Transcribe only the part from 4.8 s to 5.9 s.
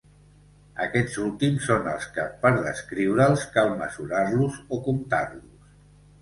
comptar-los.